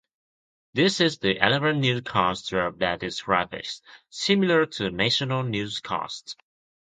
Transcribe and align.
This 0.73 0.99
is 0.99 1.19
the 1.19 1.37
eleventh 1.37 1.77
newscast 1.79 2.47
to 2.47 2.55
update 2.55 3.03
its 3.03 3.21
graphics, 3.21 3.81
similar 4.09 4.65
to 4.65 4.83
the 4.85 4.89
national 4.89 5.43
newscast. 5.43 6.37